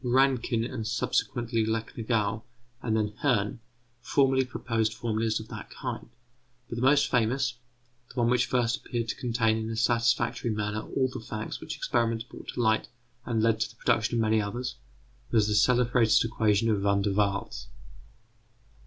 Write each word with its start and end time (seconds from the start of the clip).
Rankin 0.03 0.63
and, 0.63 0.87
subsequently, 0.87 1.63
Recknagel, 1.63 2.41
and 2.81 2.97
then 2.97 3.13
Hirn, 3.19 3.59
formerly 4.01 4.45
proposed 4.45 4.95
formulas 4.95 5.39
of 5.39 5.47
that 5.49 5.69
kind; 5.69 6.09
but 6.67 6.77
the 6.77 6.81
most 6.81 7.05
famous, 7.11 7.57
the 8.09 8.19
one 8.19 8.27
which 8.31 8.47
first 8.47 8.77
appeared 8.77 9.09
to 9.09 9.15
contain 9.15 9.57
in 9.57 9.69
a 9.69 9.75
satisfactory 9.75 10.49
manner 10.49 10.79
all 10.81 11.07
the 11.13 11.19
facts 11.19 11.61
which 11.61 11.75
experiments 11.77 12.23
brought 12.23 12.47
to 12.47 12.59
light 12.63 12.87
and 13.27 13.43
led 13.43 13.59
to 13.59 13.69
the 13.69 13.75
production 13.75 14.15
of 14.15 14.21
many 14.21 14.41
others, 14.41 14.77
was 15.29 15.47
the 15.47 15.53
celebrated 15.53 16.23
equation 16.25 16.71
of 16.71 16.81
Van 16.81 17.03
der 17.03 17.11
Waals. 17.13 17.67